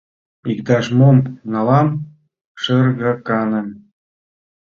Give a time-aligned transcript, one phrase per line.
[0.51, 1.17] Иктаж-мом
[1.51, 1.87] налам,
[2.61, 3.67] шергаканым...